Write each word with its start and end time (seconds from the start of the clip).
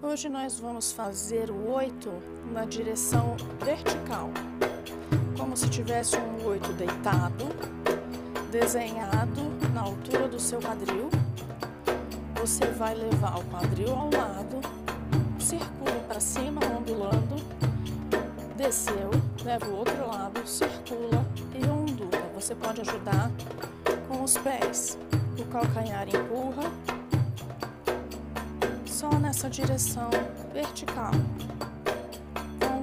Hoje 0.00 0.28
nós 0.28 0.60
vamos 0.60 0.92
fazer 0.92 1.50
o 1.50 1.72
oito 1.72 2.08
na 2.52 2.64
direção 2.64 3.36
vertical, 3.64 4.30
como 5.36 5.56
se 5.56 5.68
tivesse 5.68 6.16
um 6.16 6.46
oito 6.46 6.72
deitado, 6.74 7.46
desenhado 8.48 9.40
na 9.74 9.80
altura 9.80 10.28
do 10.28 10.38
seu 10.38 10.60
quadril. 10.60 11.10
Você 12.36 12.64
vai 12.66 12.94
levar 12.94 13.40
o 13.40 13.44
quadril 13.46 13.90
ao 13.90 14.08
lado, 14.08 14.60
circula 15.40 16.00
para 16.06 16.20
cima, 16.20 16.60
ondulando, 16.78 17.34
desceu, 18.56 19.10
leva 19.44 19.66
o 19.66 19.78
outro 19.78 20.06
lado, 20.06 20.46
circula 20.46 21.26
e 21.52 21.68
ondula. 21.68 22.22
Você 22.36 22.54
pode 22.54 22.82
ajudar 22.82 23.32
com 24.06 24.22
os 24.22 24.38
pés. 24.38 24.96
O 25.36 25.44
calcanhar 25.46 26.06
empurra 26.08 26.97
nessa 29.28 29.50
direção 29.50 30.08
vertical. 30.54 31.10
Então, 32.56 32.82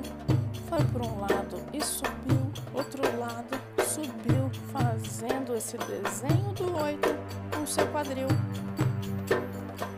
foi 0.70 0.84
por 0.92 1.02
um 1.02 1.20
lado 1.20 1.60
e 1.74 1.84
subiu, 1.84 2.52
outro 2.72 3.02
lado 3.18 3.60
subiu, 3.84 4.52
fazendo 4.72 5.56
esse 5.56 5.76
desenho 5.76 6.54
do 6.54 6.78
oito 6.84 7.10
com 7.52 7.66
seu 7.66 7.88
quadril. 7.88 8.28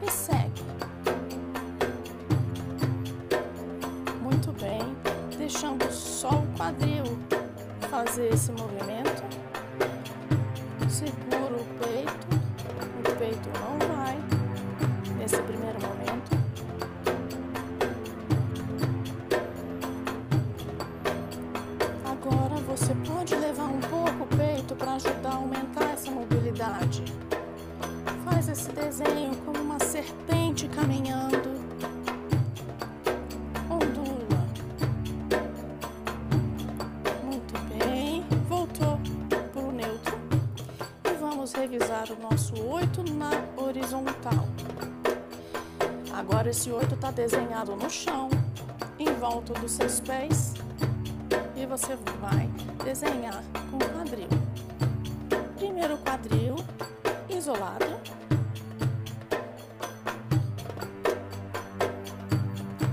E 0.01 0.09
segue. 0.09 0.63
Muito 4.21 4.53
bem, 4.53 4.95
deixando 5.37 5.91
só 5.91 6.29
o 6.29 6.47
quadril 6.57 7.03
fazer 7.91 8.33
esse 8.33 8.53
movimento. 8.53 9.21
Segura 10.87 11.57
o 11.57 11.65
peito, 11.83 12.27
o 12.99 13.15
peito 13.17 13.49
não 13.59 13.95
vai 13.97 14.17
nesse 15.17 15.41
primeiro 15.41 15.77
momento. 15.81 16.06
Agora 46.17 46.49
esse 46.49 46.71
oito 46.71 46.95
está 46.95 47.11
desenhado 47.11 47.75
no 47.75 47.87
chão, 47.91 48.27
em 48.97 49.13
volta 49.19 49.53
dos 49.53 49.73
seus 49.73 49.99
pés, 49.99 50.55
e 51.55 51.63
você 51.67 51.95
vai 52.19 52.49
desenhar 52.83 53.43
com 53.69 53.77
o 53.77 53.89
quadril. 53.91 54.27
Primeiro 55.57 55.95
quadril 55.99 56.55
isolado. 57.29 57.85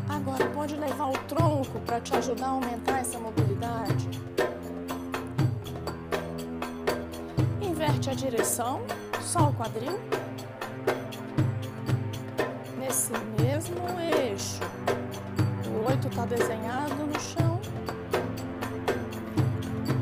Agora 0.06 0.44
pode 0.50 0.77
levar 0.77 1.09
o 1.09 1.19
tronco 1.27 1.81
para 1.86 2.03
te 2.03 2.14
ajudar 2.14 2.48
a 2.48 2.50
aumentar 2.50 2.98
essa 2.98 3.19
mobilidade. 3.19 4.20
Inverte 7.62 8.11
a 8.11 8.14
direção, 8.14 8.83
só 9.22 9.48
o 9.48 9.55
quadril 9.55 9.98
Está 16.06 16.27
desenhado 16.27 17.06
no 17.06 17.20
chão. 17.20 17.60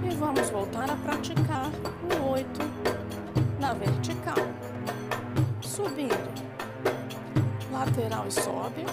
E 0.04 0.14
vamos 0.14 0.50
voltar 0.50 0.90
a 0.90 0.96
praticar 0.96 1.70
o 2.02 2.32
oito 2.32 2.60
na 3.58 3.72
vertical. 3.72 4.36
Subindo. 5.62 6.14
Lateral 7.72 8.26
e 8.26 8.30
sobe. 8.30 8.84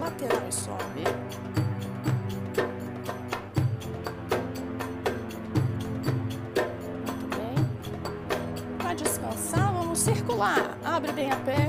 Lateral 0.00 0.48
e 0.48 0.52
sobe. 0.52 1.04
Muito 7.06 7.36
bem. 7.36 8.78
Para 8.78 8.94
descansar, 8.94 9.72
vamos 9.72 9.98
circular. 9.98 10.78
Abre 10.82 11.12
bem 11.12 11.30
a 11.30 11.36
perna 11.36 11.61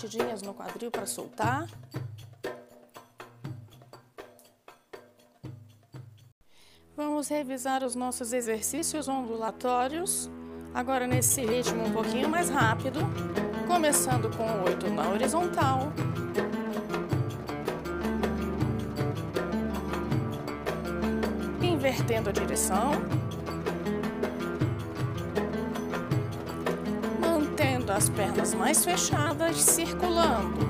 batidinhas 0.00 0.40
no 0.40 0.54
quadril 0.54 0.90
para 0.90 1.04
soltar. 1.04 1.66
Vamos 6.96 7.28
revisar 7.28 7.84
os 7.84 7.94
nossos 7.94 8.32
exercícios 8.32 9.08
ondulatórios, 9.08 10.30
agora 10.72 11.06
nesse 11.06 11.44
ritmo 11.44 11.84
um 11.84 11.92
pouquinho 11.92 12.30
mais 12.30 12.48
rápido, 12.48 13.00
começando 13.66 14.34
com 14.34 14.44
o 14.44 14.64
8 14.64 14.90
na 14.90 15.10
horizontal. 15.10 15.92
Invertendo 21.62 22.30
a 22.30 22.32
direção. 22.32 22.92
As 28.00 28.08
pernas 28.08 28.54
mais 28.54 28.82
fechadas, 28.82 29.60
circulando. 29.60 30.66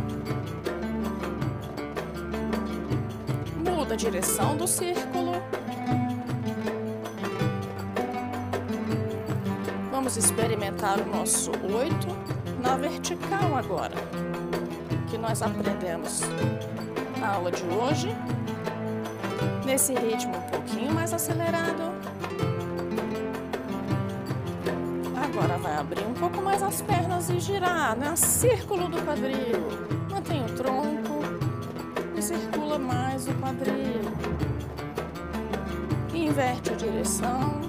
Muda 3.56 3.94
a 3.94 3.96
direção 3.96 4.56
do 4.56 4.66
círculo. 4.66 5.40
Vamos 9.92 10.16
experimentar 10.16 10.98
o 10.98 11.06
nosso 11.06 11.52
oito 11.72 12.08
na 12.60 12.76
vertical 12.76 13.56
agora, 13.56 13.94
que 15.08 15.16
nós 15.16 15.40
aprendemos 15.40 16.22
na 17.20 17.34
aula 17.34 17.52
de 17.52 17.62
hoje, 17.62 18.08
nesse 19.64 19.94
ritmo 19.94 20.36
um 20.36 20.50
pouquinho 20.50 20.92
mais 20.92 21.14
acelerado. 21.14 21.99
Abrir 25.80 26.06
um 26.06 26.12
pouco 26.12 26.42
mais 26.42 26.62
as 26.62 26.82
pernas 26.82 27.30
e 27.30 27.40
girar, 27.40 27.96
né? 27.96 28.14
Círculo 28.14 28.86
do 28.88 29.02
quadril. 29.02 29.66
Mantém 30.10 30.44
o 30.44 30.48
tronco 30.54 31.20
e 32.14 32.20
circula 32.20 32.78
mais 32.78 33.26
o 33.26 33.32
quadril. 33.34 34.12
Inverte 36.12 36.72
a 36.72 36.76
direção. 36.76 37.60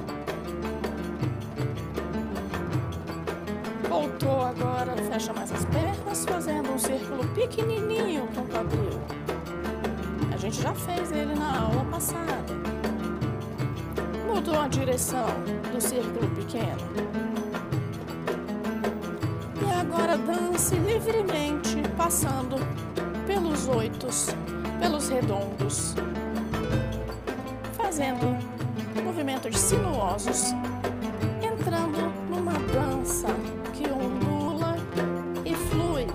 Voltou 3.88 4.42
agora, 4.42 4.94
fecha 5.10 5.32
mais 5.32 5.52
as 5.54 5.64
pernas, 5.66 6.26
fazendo 6.26 6.70
um 6.70 6.80
círculo 6.80 7.26
pequenininho 7.30 8.28
com 8.36 8.42
o 8.42 8.48
quadril. 8.48 9.00
A 10.34 10.38
gente 10.38 10.62
já 10.62 10.74
fez 10.74 11.12
ele 11.14 11.34
na 11.34 11.62
aula 11.62 11.86
passada. 11.86 12.54
Mudou 14.28 14.60
a 14.60 14.68
direção 14.68 15.28
do 15.72 15.80
círculo 15.80 16.28
pequeno. 16.36 17.11
Agora 20.02 20.18
dance 20.18 20.74
livremente, 20.78 21.78
passando 21.96 22.56
pelos 23.28 23.68
oitos, 23.68 24.30
pelos 24.80 25.08
redondos, 25.10 25.94
fazendo 27.74 28.36
movimentos 29.04 29.56
sinuosos, 29.60 30.56
entrando 31.40 32.12
numa 32.32 32.54
dança 32.74 33.28
que 33.74 33.92
ondula 33.92 34.76
e 35.46 35.54
flui. 35.54 36.08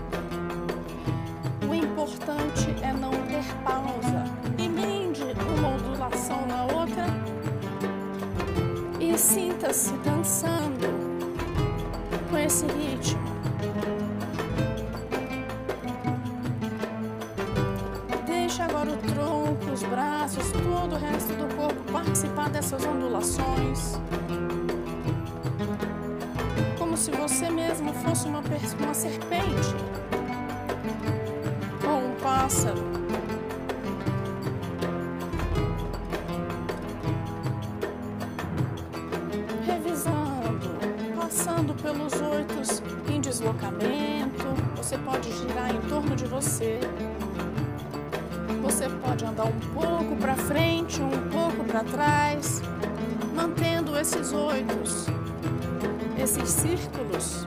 O 1.70 1.72
importante 1.72 2.74
é 2.82 2.92
não 2.92 3.12
ter 3.12 3.44
pausa. 3.62 4.24
Emende 4.58 5.22
uma 5.56 5.68
ondulação 5.68 6.44
na 6.44 6.64
outra 6.64 7.06
e 8.98 9.16
sinta-se 9.16 9.92
dançando 9.98 10.88
com 12.28 12.36
esse 12.36 12.66
ritmo. 12.66 13.25
Tronco, 19.06 19.72
os 19.72 19.82
braços, 19.84 20.50
todo 20.52 20.94
o 20.94 20.98
resto 20.98 21.32
do 21.34 21.54
corpo 21.56 21.92
participar 21.92 22.48
dessas 22.50 22.84
ondulações. 22.84 24.00
Como 26.78 26.96
se 26.96 27.10
você 27.10 27.50
mesmo 27.50 27.92
fosse 27.94 28.26
uma, 28.26 28.40
uma 28.40 28.94
serpente 28.94 29.74
ou 31.84 31.98
um 31.98 32.14
pássaro. 32.22 32.82
Revisando, 39.64 40.70
passando 41.16 41.74
pelos 41.82 42.12
oitos 42.20 42.82
em 43.08 43.20
deslocamento, 43.20 44.46
você 44.76 44.98
pode 44.98 45.32
girar 45.32 45.74
em 45.74 45.80
torno 45.88 46.14
de 46.14 46.24
você 46.26 46.80
você 48.76 48.90
pode 48.90 49.24
andar 49.24 49.46
um 49.46 49.58
pouco 49.72 50.14
para 50.16 50.34
frente, 50.34 51.00
um 51.00 51.30
pouco 51.30 51.64
para 51.64 51.82
trás, 51.82 52.60
mantendo 53.34 53.98
esses 53.98 54.34
oitos, 54.34 55.06
esses 56.22 56.46
círculos. 56.50 57.46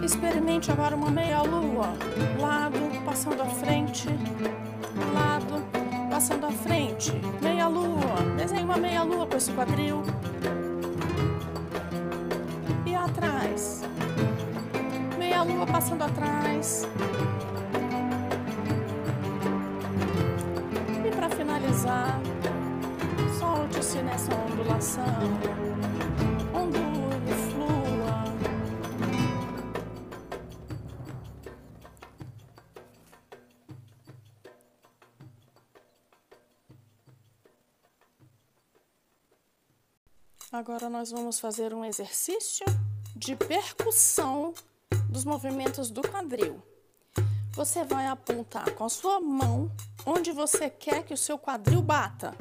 Experimente 0.00 0.70
agora 0.70 0.94
uma 0.94 1.10
meia 1.10 1.42
lua, 1.42 1.94
lado 2.38 2.78
passando 3.04 3.42
à 3.42 3.46
frente, 3.46 4.08
lado 5.12 5.64
passando 6.08 6.46
à 6.46 6.52
frente, 6.52 7.20
meia 7.42 7.66
lua. 7.66 8.22
Desenhe 8.36 8.62
uma 8.62 8.76
meia 8.76 9.02
lua 9.02 9.26
com 9.26 9.36
esse 9.36 9.50
quadril. 9.50 10.04
E 12.86 12.94
atrás. 12.94 13.82
Meia 15.18 15.42
lua 15.42 15.66
passando 15.66 16.04
atrás. 16.04 16.86
Finalizar, 21.88 22.20
solte-se 23.38 24.02
nessa 24.02 24.34
ondulação. 24.34 25.04
Ondule, 26.54 27.34
flua. 27.50 28.24
Agora 40.52 40.90
nós 40.90 41.10
vamos 41.10 41.40
fazer 41.40 41.72
um 41.72 41.84
exercício 41.84 42.66
de 43.16 43.34
percussão 43.34 44.52
dos 45.08 45.24
movimentos 45.24 45.90
do 45.90 46.02
quadril. 46.02 46.62
Você 47.52 47.82
vai 47.82 48.06
apontar 48.06 48.70
com 48.74 48.84
a 48.84 48.88
sua 48.88 49.20
mão 49.20 49.70
onde 50.08 50.32
você 50.32 50.70
quer 50.70 51.02
que 51.02 51.12
o 51.12 51.18
seu 51.18 51.38
quadril 51.38 51.82
bata. 51.82 52.34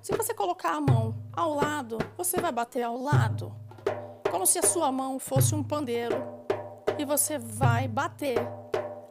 Se 0.00 0.16
você 0.16 0.32
colocar 0.32 0.70
a 0.70 0.80
mão 0.80 1.14
ao 1.34 1.54
lado, 1.54 1.98
você 2.16 2.40
vai 2.40 2.50
bater 2.50 2.82
ao 2.82 2.98
lado, 2.98 3.54
como 4.30 4.46
se 4.46 4.58
a 4.58 4.62
sua 4.62 4.90
mão 4.90 5.18
fosse 5.18 5.54
um 5.54 5.62
pandeiro, 5.62 6.16
e 6.98 7.04
você 7.04 7.38
vai 7.38 7.86
bater 7.86 8.38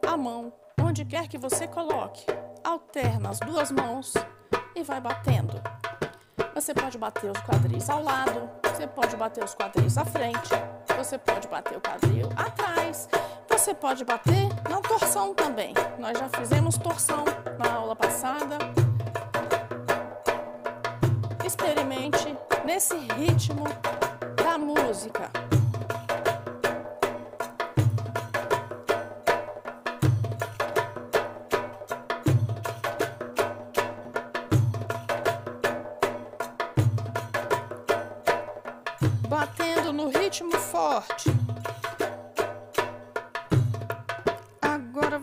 a 0.04 0.16
mão 0.16 0.52
onde 0.82 1.04
quer 1.04 1.28
que 1.28 1.38
você 1.38 1.68
coloque. 1.68 2.26
Alterna 2.64 3.30
as 3.30 3.38
duas 3.38 3.70
mãos 3.70 4.14
e 4.74 4.82
vai 4.82 5.00
batendo. 5.00 5.62
Você 6.52 6.74
pode 6.74 6.98
bater 6.98 7.30
os 7.30 7.40
quadris 7.42 7.88
ao 7.88 8.02
lado, 8.02 8.50
você 8.64 8.88
pode 8.88 9.16
bater 9.16 9.44
os 9.44 9.54
quadris 9.54 9.96
à 9.96 10.04
frente, 10.04 10.50
você 10.96 11.16
pode 11.16 11.46
bater 11.46 11.78
o 11.78 11.80
quadril 11.80 12.28
atrás 12.36 13.08
você 13.58 13.72
pode 13.72 14.04
bater 14.04 14.48
na 14.68 14.80
torção 14.80 15.32
também. 15.32 15.72
Nós 15.96 16.18
já 16.18 16.28
fizemos 16.28 16.76
torção 16.76 17.24
na 17.56 17.72
aula 17.72 17.94
passada. 17.94 18.58
Experimente 21.46 22.36
nesse 22.64 22.96
ritmo 22.96 23.62
da 24.42 24.58
música. 24.58 25.30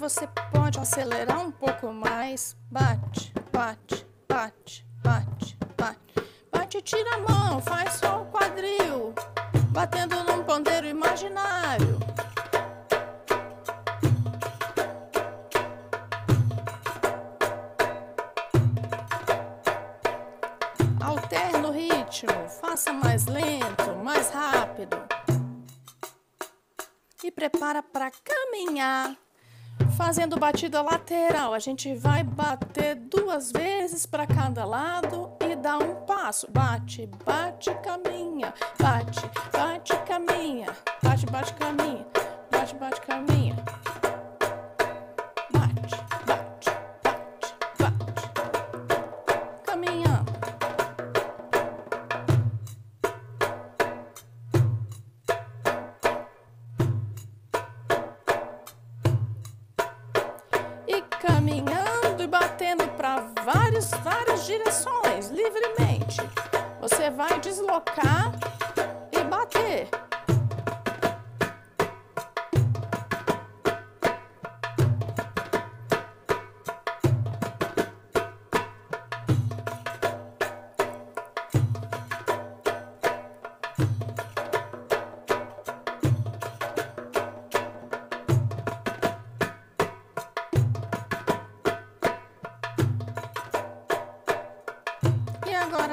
Você 0.01 0.27
pode 0.51 0.79
acelerar 0.79 1.39
um 1.39 1.51
pouco 1.51 1.93
mais. 1.93 2.57
Bate, 2.71 3.31
bate, 3.53 4.03
bate, 4.27 4.83
bate, 5.03 5.55
bate. 5.77 6.15
Bate 6.51 6.81
tira 6.81 7.17
a 7.17 7.17
mão, 7.19 7.61
faz 7.61 7.93
só 7.93 8.23
o 8.23 8.25
quadril. 8.25 9.13
Batendo 9.69 10.23
num 10.23 10.43
ponteiro 10.43 10.87
imaginário. 10.87 11.99
Alterne 20.99 21.67
o 21.67 21.71
ritmo, 21.71 22.49
faça 22.59 22.91
mais 22.91 23.27
lento, 23.27 23.95
mais 24.03 24.31
rápido. 24.31 24.97
E 27.23 27.29
prepara 27.29 27.83
para 27.83 28.09
caminhar 28.09 29.15
fazendo 30.01 30.35
batida 30.39 30.81
lateral. 30.81 31.53
A 31.53 31.59
gente 31.59 31.93
vai 31.93 32.23
bater 32.23 32.95
duas 32.95 33.51
vezes 33.51 34.03
para 34.03 34.25
cada 34.25 34.65
lado 34.65 35.31
e 35.39 35.55
dar 35.55 35.77
um 35.77 35.93
passo. 36.07 36.49
Bate, 36.49 37.07
bate, 37.23 37.69
caminha. 37.83 38.51
Bate, 38.79 39.21
bate, 39.53 39.95
caminha. 40.07 40.75
Bate, 41.03 41.25
bate, 41.27 41.53
caminha. 41.53 42.07
Bate, 42.49 42.75
bate, 42.75 43.01
caminha. 43.01 43.80
Várias 63.45 64.45
direções 64.45 65.29
livremente. 65.29 66.17
Você 66.79 67.09
vai 67.09 67.39
deslocar 67.39 68.31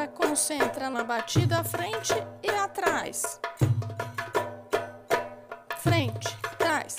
concentra 0.08 0.90
na 0.90 1.04
batida 1.04 1.62
frente 1.62 2.12
e 2.42 2.50
atrás. 2.50 3.40
Frente, 5.78 6.36
trás, 6.58 6.96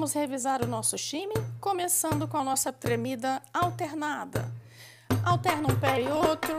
Vamos 0.00 0.14
revisar 0.14 0.64
o 0.64 0.66
nosso 0.66 0.96
time, 0.96 1.34
começando 1.60 2.26
com 2.26 2.38
a 2.38 2.42
nossa 2.42 2.72
tremida 2.72 3.42
alternada. 3.52 4.50
Alterna 5.22 5.68
um 5.70 5.76
pé 5.78 6.00
e 6.00 6.08
outro, 6.08 6.58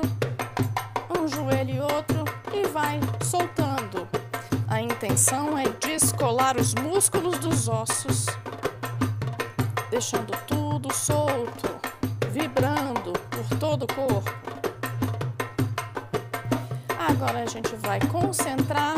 um 1.20 1.28
joelho 1.28 1.74
e 1.74 1.80
outro 1.80 2.24
e 2.54 2.68
vai 2.68 3.00
soltando. 3.26 4.08
A 4.68 4.80
intenção 4.80 5.58
é 5.58 5.64
descolar 5.70 6.56
os 6.56 6.76
músculos 6.76 7.40
dos 7.40 7.68
ossos, 7.68 8.28
deixando 9.90 10.38
tudo 10.46 10.94
solto, 10.94 11.68
vibrando 12.30 13.12
por 13.12 13.58
todo 13.58 13.84
o 13.86 13.88
corpo. 13.88 14.32
Agora 17.10 17.42
a 17.42 17.48
gente 17.48 17.76
vai 17.78 18.00
concentrar 18.02 18.98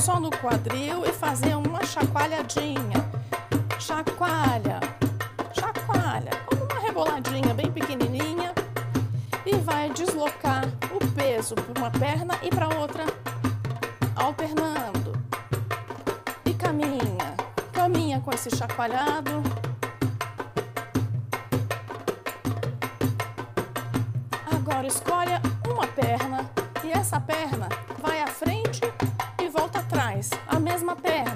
só 0.00 0.18
no 0.18 0.30
quadril 0.30 1.04
e 1.04 1.12
fazer 1.12 1.54
uma 1.54 1.84
chacoalhadinha 1.84 3.13
chacoalha, 3.86 4.80
chacoalha, 5.52 6.30
como 6.46 6.64
uma 6.64 6.80
reboladinha 6.80 7.52
bem 7.52 7.70
pequenininha 7.70 8.54
e 9.44 9.56
vai 9.56 9.90
deslocar 9.90 10.64
o 10.90 11.06
peso 11.12 11.54
para 11.54 11.78
uma 11.78 11.90
perna 11.90 12.32
e 12.42 12.48
para 12.48 12.66
outra, 12.78 13.04
alternando. 14.16 15.12
E 16.46 16.54
caminha, 16.54 17.34
caminha 17.74 18.20
com 18.20 18.32
esse 18.32 18.48
chacoalhado. 18.56 19.42
Agora 24.50 24.86
escolha 24.86 25.42
uma 25.68 25.86
perna 25.88 26.50
e 26.82 26.90
essa 26.90 27.20
perna 27.20 27.68
vai 28.00 28.22
à 28.22 28.28
frente 28.28 28.80
e 29.42 29.48
volta 29.50 29.80
atrás, 29.80 30.30
a 30.48 30.58
mesma 30.58 30.96
perna. 30.96 31.33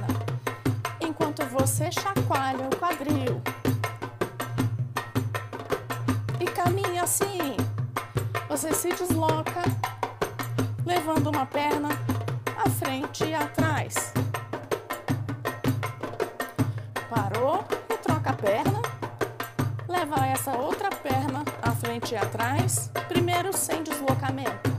Você 8.58 8.74
se 8.74 8.88
desloca, 8.88 9.62
levando 10.84 11.28
uma 11.28 11.46
perna 11.46 11.90
à 12.56 12.68
frente 12.68 13.22
e 13.24 13.32
atrás. 13.32 14.12
Parou 17.08 17.64
e 17.88 17.96
troca 17.98 18.30
a 18.30 18.32
perna. 18.32 18.82
Leva 19.86 20.26
essa 20.26 20.56
outra 20.56 20.90
perna 20.90 21.44
à 21.62 21.70
frente 21.70 22.14
e 22.14 22.16
atrás, 22.16 22.90
primeiro 23.06 23.56
sem 23.56 23.84
deslocamento. 23.84 24.72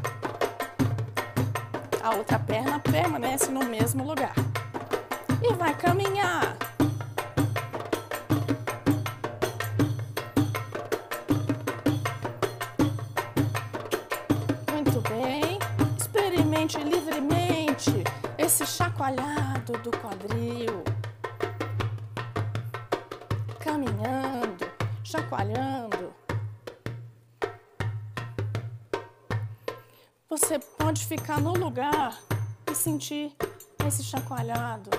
A 2.03 2.15
outra 2.17 2.37
perna 2.37 2.81
permanece 2.81 3.49
no 3.49 3.63
mesmo 3.63 4.03
lugar. 4.03 4.35
E 5.41 5.53
vai 5.53 5.73
caminhar. 5.75 6.68
Chacoalhado 18.99 19.73
do 19.77 19.91
quadril. 19.91 20.83
Caminhando, 23.57 24.69
chacoalhando. 25.05 26.13
Você 30.29 30.59
pode 30.59 31.05
ficar 31.05 31.39
no 31.39 31.53
lugar 31.53 32.19
e 32.69 32.75
sentir 32.75 33.33
esse 33.87 34.03
chacoalhado. 34.03 34.89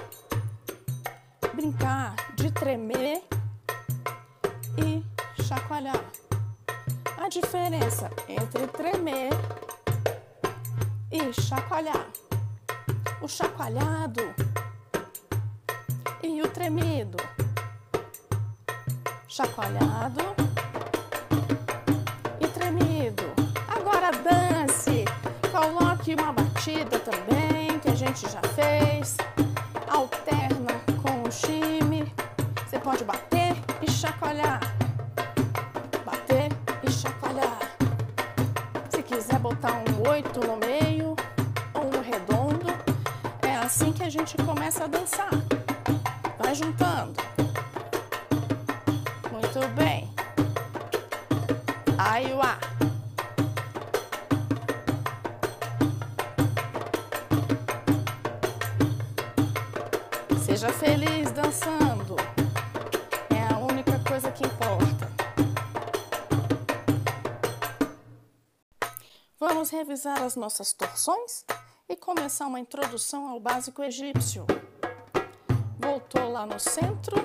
Brincar 1.55 2.15
de 2.37 2.51
tremer 2.51 3.23
e 4.79 5.05
chacoalhar. 5.43 6.03
A 7.19 7.29
diferença 7.29 8.11
entre 8.27 8.67
tremer 8.69 9.31
e 11.13 11.33
chacoalhar. 11.35 12.07
O 13.23 13.29
chacoalhado 13.29 14.35
e 16.23 16.41
o 16.41 16.49
tremido. 16.49 17.19
Chacoalhado 19.29 20.25
e 22.41 22.47
tremido. 22.49 23.25
Agora 23.69 24.11
dance. 24.11 25.05
Coloque 25.53 26.15
uma 26.15 26.33
batida 26.33 26.99
também, 27.01 27.79
que 27.81 27.91
a 27.91 27.95
gente 27.95 28.23
já 28.23 28.41
fez. 28.55 29.19
Alterna 29.87 30.81
com 31.03 31.23
o 31.23 31.29
time. 31.29 32.11
Você 32.67 32.79
pode 32.79 33.05
bater 33.05 33.55
e 33.83 33.91
chacoalhar. 33.91 34.60
Seja 60.51 60.73
feliz 60.73 61.31
dançando. 61.31 62.17
É 63.31 63.55
a 63.55 63.59
única 63.59 63.97
coisa 64.01 64.33
que 64.33 64.45
importa. 64.45 65.09
Vamos 69.39 69.71
revisar 69.71 70.21
as 70.25 70.35
nossas 70.35 70.73
torções 70.73 71.45
e 71.89 71.95
começar 71.95 72.49
uma 72.49 72.59
introdução 72.59 73.29
ao 73.29 73.39
básico 73.39 73.81
egípcio. 73.81 74.45
Voltou 75.79 76.29
lá 76.29 76.45
no 76.45 76.59
centro. 76.59 77.17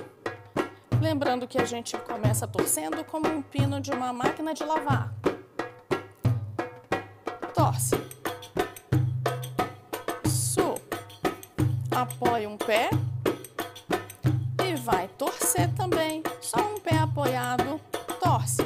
Lembrando 1.02 1.48
que 1.48 1.60
a 1.60 1.64
gente 1.64 1.98
começa 1.98 2.46
torcendo 2.46 3.04
como 3.04 3.28
um 3.28 3.42
pino 3.42 3.80
de 3.80 3.90
uma 3.90 4.12
máquina 4.12 4.54
de 4.54 4.62
lavar. 4.62 5.12
Torce. 7.52 7.96
Su. 10.24 10.76
Apoia 11.90 12.48
um 12.48 12.56
pé 12.56 12.88
vai 14.86 15.08
torcer 15.18 15.68
também. 15.74 16.22
Só 16.40 16.58
um 16.60 16.78
pé 16.78 16.96
apoiado, 16.96 17.80
torce. 18.22 18.62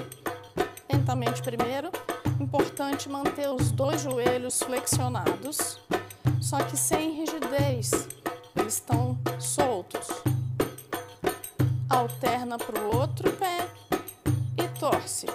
Lentamente 0.93 1.41
primeiro. 1.41 1.91
Importante 2.39 3.09
manter 3.09 3.49
os 3.49 3.71
dois 3.73 4.03
joelhos 4.03 4.63
flexionados, 4.63 5.81
só 6.41 6.59
que 6.59 6.77
sem 6.77 7.13
rigidez. 7.13 8.07
Eles 8.55 8.75
estão 8.75 9.19
soltos. 9.39 10.09
Alterna 11.89 12.59
para 12.59 12.81
o 12.81 12.97
outro 12.97 13.33
pé 13.33 13.67
e 14.59 14.69
torce. 14.79 15.27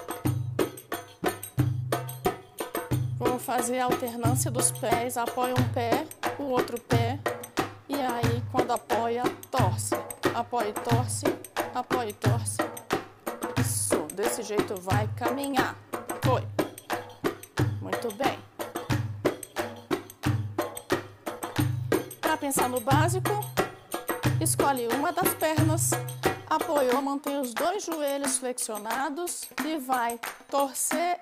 Vamos 3.18 3.42
fazer 3.42 3.80
a 3.80 3.86
alternância 3.86 4.52
dos 4.52 4.70
pés. 4.70 5.16
Apoia 5.16 5.54
um 5.54 5.68
pé, 5.72 6.06
o 6.38 6.44
outro 6.44 6.80
pé 6.80 7.18
e 7.88 7.94
aí, 7.94 8.42
quando 8.52 8.72
apoia, 8.72 9.22
torce. 9.50 9.94
Apoia 10.36 10.68
e 10.68 10.72
torce, 10.74 11.24
apoia 11.74 12.10
e 12.10 12.12
torce. 12.12 12.58
Isso, 13.58 13.96
desse 14.14 14.42
jeito 14.42 14.78
vai 14.82 15.08
caminhar. 15.16 15.74
Foi. 16.22 16.46
Muito 17.80 18.12
bem. 18.16 18.38
Para 22.20 22.36
pensar 22.36 22.68
no 22.68 22.80
básico, 22.80 23.30
escolhe 24.38 24.86
uma 24.88 25.10
das 25.10 25.32
pernas, 25.32 25.92
apoiou, 26.50 27.00
mantém 27.00 27.40
os 27.40 27.54
dois 27.54 27.86
joelhos 27.86 28.36
flexionados 28.36 29.48
e 29.64 29.78
vai 29.78 30.20
torcer 30.50 31.18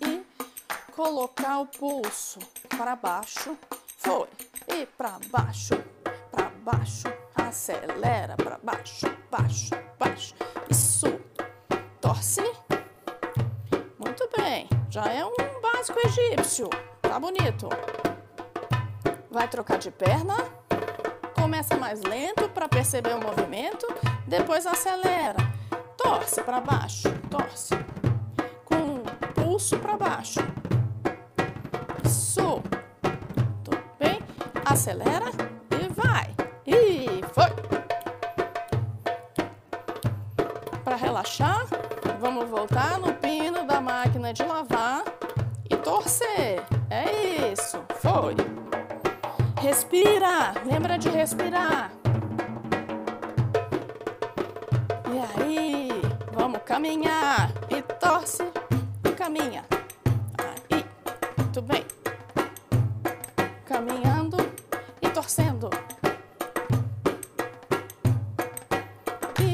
e 0.00 0.24
colocar 0.92 1.58
o 1.58 1.66
pulso 1.66 2.38
para 2.78 2.96
baixo. 2.96 3.54
Foi. 3.98 4.26
E 4.68 4.86
para 4.86 5.18
baixo, 5.30 5.74
para 6.32 6.50
baixo, 6.64 7.08
acelera 7.46 8.36
para 8.36 8.58
baixo, 8.62 9.06
baixo, 9.30 9.70
baixo. 9.98 10.34
Isso. 10.68 11.06
Torce. 12.00 12.42
Muito 13.98 14.28
bem. 14.36 14.68
Já 14.90 15.04
é 15.04 15.24
um 15.24 15.34
básico 15.60 15.98
egípcio. 16.04 16.68
Tá 17.00 17.18
bonito. 17.18 17.68
Vai 19.30 19.48
trocar 19.48 19.78
de 19.78 19.90
perna. 19.90 20.36
Começa 21.34 21.76
mais 21.76 22.02
lento 22.02 22.48
para 22.48 22.68
perceber 22.68 23.14
o 23.14 23.20
movimento, 23.20 23.86
depois 24.26 24.66
acelera. 24.66 25.36
Torce 25.96 26.42
para 26.42 26.60
baixo, 26.60 27.08
torce. 27.30 27.74
Com 28.64 28.96
o 28.96 29.32
pulso 29.34 29.78
para 29.78 29.96
baixo. 29.96 30.40
Isso. 32.04 32.60
Tudo 33.62 33.78
bem? 33.98 34.20
Acelera 34.64 35.55
relaxar, 41.16 41.66
vamos 42.20 42.46
voltar 42.50 42.98
no 42.98 43.14
pino 43.14 43.66
da 43.66 43.80
máquina 43.80 44.34
de 44.34 44.42
lavar 44.42 45.02
e 45.64 45.74
torcer. 45.76 46.62
É 46.90 47.50
isso. 47.52 47.82
Foi. 48.00 48.34
Respira. 49.58 50.52
Lembra 50.66 50.98
de 50.98 51.08
respirar. 51.08 51.90
E 55.10 55.40
aí, 55.40 55.88
vamos 56.34 56.60
caminhar. 56.66 57.50
E 57.70 57.80
torce 57.80 58.42
e 59.02 59.10
caminha. 59.12 59.64
Aí, 60.70 60.84
muito 61.38 61.62
bem. 61.62 61.86
Caminhando 63.64 64.36
e 65.00 65.08
torcendo. 65.08 65.70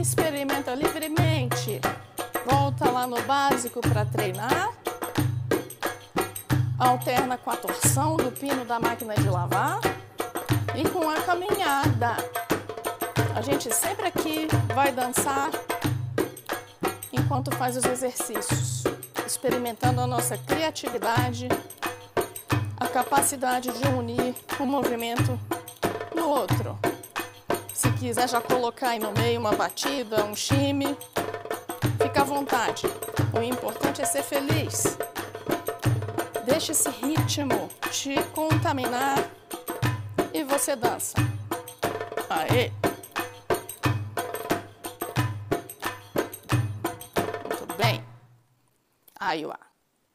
Experimenta 0.03 0.75
livremente. 0.75 1.81
Volta 2.45 2.91
lá 2.91 3.07
no 3.07 3.23
básico 3.23 3.81
para 3.81 4.05
treinar. 4.05 4.73
alterna 6.77 7.39
com 7.39 7.51
a 7.51 7.57
torção 7.57 8.17
do 8.17 8.33
pino 8.33 8.65
da 8.65 8.81
máquina 8.81 9.15
de 9.15 9.29
lavar 9.29 9.79
e 10.75 10.89
com 10.89 11.09
a 11.09 11.21
caminhada. 11.23 12.17
A 13.37 13.41
gente 13.41 13.73
sempre 13.73 14.09
aqui 14.09 14.49
vai 14.75 14.91
dançar 14.91 15.51
enquanto 17.13 17.55
faz 17.55 17.77
os 17.77 17.85
exercícios, 17.85 18.83
experimentando 19.25 20.01
a 20.01 20.07
nossa 20.07 20.37
criatividade, 20.37 21.49
a 22.77 22.89
capacidade 22.89 23.71
de 23.71 23.87
unir 23.87 24.35
um 24.61 24.67
movimento 24.67 25.39
no 26.15 26.29
outro. 26.29 26.92
Se 28.03 28.09
quiser 28.09 28.29
já 28.29 28.41
colocar 28.41 28.89
aí 28.89 28.99
no 28.99 29.13
meio 29.13 29.39
uma 29.39 29.53
batida, 29.53 30.25
um 30.25 30.35
chime, 30.35 30.99
fica 32.03 32.23
à 32.23 32.25
vontade. 32.25 32.83
O 33.33 33.41
importante 33.41 34.03
é 34.03 34.05
ser 34.05 34.25
feliz. 34.25 34.99
Deixe 36.45 36.73
esse 36.73 36.91
ritmo 36.91 37.71
te 37.93 38.21
contaminar 38.35 39.25
e 40.35 40.43
você 40.43 40.75
dança. 40.75 41.15
Aê! 42.29 42.73
Muito 47.47 47.77
bem. 47.77 48.05
Aí, 49.21 49.47
ó. 49.47 49.72